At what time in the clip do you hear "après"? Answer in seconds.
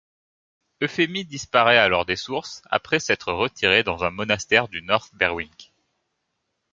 2.71-2.99